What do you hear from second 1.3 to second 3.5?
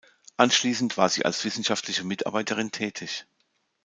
wissenschaftliche Mitarbeiterin tätig.